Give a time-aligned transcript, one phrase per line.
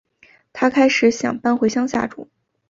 [0.51, 2.27] 她开始想搬回乡下住